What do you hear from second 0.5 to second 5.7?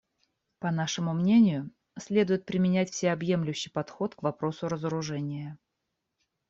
По нашему мнению, следует применять всеобъемлющий подход к вопросу разоружения.